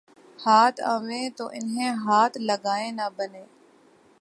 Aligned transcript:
ہاتھ 0.39 0.79
آویں 0.83 1.29
تو 1.37 1.45
انہیں 1.53 1.91
ہاتھ 2.05 2.37
لگائے 2.39 2.89
نہ 2.91 3.07
بنے 3.15 3.43